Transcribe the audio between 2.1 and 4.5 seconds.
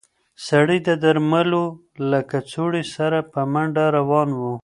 کڅوړې سره په منډه روان و.